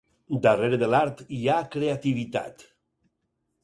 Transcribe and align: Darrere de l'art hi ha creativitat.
Darrere 0.45 0.79
de 0.85 0.89
l'art 0.93 1.23
hi 1.41 1.43
ha 1.53 1.59
creativitat. 1.79 2.69